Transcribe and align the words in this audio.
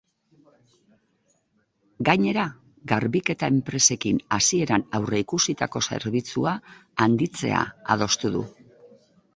Gainera, 2.09 2.45
garbiketa 2.93 3.51
enpresekin 3.57 4.23
hasieran 4.39 4.87
aurreikusitako 5.01 5.85
zerbitzua 5.91 6.59
handitzea 7.07 7.65
adostu 7.97 8.37
du. 8.39 8.45